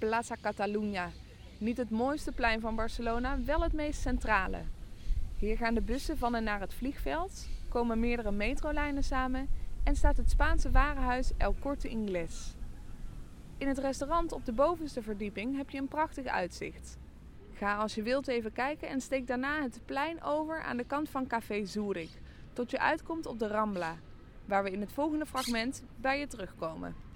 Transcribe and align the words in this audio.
Plaza 0.00 0.36
Catalunya. 0.40 1.10
Niet 1.58 1.76
het 1.76 1.90
mooiste 1.90 2.32
plein 2.32 2.60
van 2.60 2.74
Barcelona, 2.74 3.38
wel 3.44 3.62
het 3.62 3.72
meest 3.72 4.00
centrale. 4.00 4.58
Hier 5.38 5.56
gaan 5.56 5.74
de 5.74 5.80
bussen 5.80 6.18
van 6.18 6.34
en 6.34 6.44
naar 6.44 6.60
het 6.60 6.74
vliegveld, 6.74 7.48
komen 7.68 8.00
meerdere 8.00 8.30
metrolijnen 8.30 9.04
samen 9.04 9.48
en 9.84 9.96
staat 9.96 10.16
het 10.16 10.30
Spaanse 10.30 10.70
warenhuis 10.70 11.32
El 11.36 11.54
Corte 11.60 11.88
Inglés. 11.88 12.54
In 13.58 13.68
het 13.68 13.78
restaurant 13.78 14.32
op 14.32 14.44
de 14.44 14.52
bovenste 14.52 15.02
verdieping 15.02 15.56
heb 15.56 15.70
je 15.70 15.78
een 15.78 15.88
prachtig 15.88 16.26
uitzicht. 16.26 16.98
Ga 17.52 17.76
als 17.76 17.94
je 17.94 18.02
wilt 18.02 18.28
even 18.28 18.52
kijken 18.52 18.88
en 18.88 19.00
steek 19.00 19.26
daarna 19.26 19.62
het 19.62 19.80
plein 19.84 20.22
over 20.22 20.62
aan 20.62 20.76
de 20.76 20.84
kant 20.84 21.08
van 21.08 21.26
Café 21.26 21.64
Zurich, 21.64 22.16
tot 22.52 22.70
je 22.70 22.78
uitkomt 22.78 23.26
op 23.26 23.38
de 23.38 23.46
Rambla, 23.46 23.96
waar 24.44 24.62
we 24.62 24.70
in 24.70 24.80
het 24.80 24.92
volgende 24.92 25.26
fragment 25.26 25.84
bij 25.96 26.18
je 26.18 26.26
terugkomen. 26.26 27.09